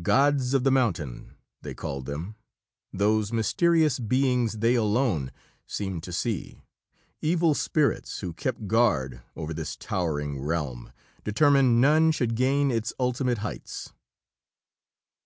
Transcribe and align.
"Gods 0.00 0.54
of 0.54 0.64
the 0.64 0.70
Mountain" 0.70 1.36
they 1.60 1.74
called 1.74 2.06
them, 2.06 2.36
those 2.90 3.34
mysterious 3.34 3.98
beings 3.98 4.60
they 4.60 4.76
alone 4.76 5.30
seemed 5.66 6.02
to 6.04 6.10
see 6.10 6.62
evil 7.20 7.52
spirits 7.52 8.20
who 8.20 8.32
kept 8.32 8.66
guard 8.66 9.20
over 9.36 9.52
this 9.52 9.76
towering 9.76 10.40
realm, 10.40 10.90
determined 11.22 11.82
none 11.82 12.12
should 12.12 12.34
gain 12.34 12.70
its 12.70 12.94
ultimate 12.98 13.36
heights. 13.44 13.92